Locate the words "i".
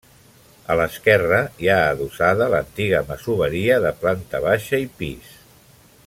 4.89-4.93